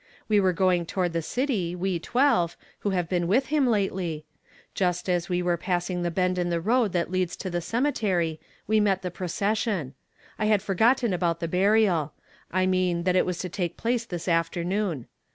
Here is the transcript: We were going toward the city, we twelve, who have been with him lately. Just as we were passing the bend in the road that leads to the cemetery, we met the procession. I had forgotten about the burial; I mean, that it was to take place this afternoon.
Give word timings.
We 0.27 0.39
were 0.39 0.51
going 0.51 0.87
toward 0.87 1.13
the 1.13 1.21
city, 1.21 1.75
we 1.75 1.99
twelve, 1.99 2.57
who 2.79 2.89
have 2.89 3.07
been 3.07 3.27
with 3.27 3.45
him 3.49 3.67
lately. 3.67 4.25
Just 4.73 5.07
as 5.07 5.29
we 5.29 5.43
were 5.43 5.57
passing 5.57 6.01
the 6.01 6.09
bend 6.09 6.39
in 6.39 6.49
the 6.49 6.59
road 6.59 6.91
that 6.93 7.11
leads 7.11 7.35
to 7.35 7.51
the 7.51 7.61
cemetery, 7.61 8.39
we 8.65 8.79
met 8.79 9.03
the 9.03 9.11
procession. 9.11 9.93
I 10.39 10.45
had 10.45 10.63
forgotten 10.63 11.13
about 11.13 11.39
the 11.39 11.47
burial; 11.47 12.13
I 12.51 12.65
mean, 12.65 13.03
that 13.03 13.15
it 13.15 13.27
was 13.27 13.37
to 13.45 13.49
take 13.49 13.77
place 13.77 14.03
this 14.05 14.27
afternoon. 14.27 15.05